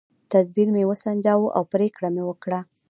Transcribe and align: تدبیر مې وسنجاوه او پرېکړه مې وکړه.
تدبیر 0.31 0.67
مې 0.75 0.83
وسنجاوه 0.91 1.49
او 1.57 1.63
پرېکړه 1.73 2.09
مې 2.15 2.23
وکړه. 2.25 2.59